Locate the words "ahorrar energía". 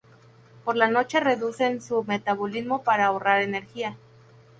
3.05-3.97